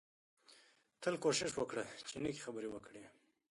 [1.01, 3.03] تل کوشش وکړه چې نېکې خبرې وکړې